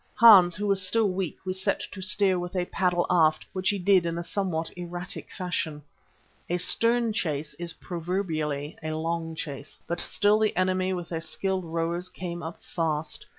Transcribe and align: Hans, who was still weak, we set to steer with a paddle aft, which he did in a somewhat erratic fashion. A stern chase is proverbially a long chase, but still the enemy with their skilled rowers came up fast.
Hans, 0.15 0.55
who 0.55 0.65
was 0.65 0.81
still 0.81 1.09
weak, 1.11 1.37
we 1.45 1.53
set 1.53 1.81
to 1.91 2.01
steer 2.01 2.39
with 2.39 2.55
a 2.55 2.65
paddle 2.65 3.05
aft, 3.11 3.45
which 3.53 3.69
he 3.69 3.77
did 3.77 4.07
in 4.07 4.17
a 4.17 4.23
somewhat 4.23 4.71
erratic 4.75 5.29
fashion. 5.31 5.83
A 6.49 6.57
stern 6.57 7.13
chase 7.13 7.53
is 7.59 7.73
proverbially 7.73 8.79
a 8.81 8.93
long 8.93 9.35
chase, 9.35 9.77
but 9.85 9.99
still 10.01 10.39
the 10.39 10.57
enemy 10.57 10.91
with 10.91 11.09
their 11.09 11.21
skilled 11.21 11.65
rowers 11.65 12.09
came 12.09 12.41
up 12.41 12.63
fast. 12.63 13.27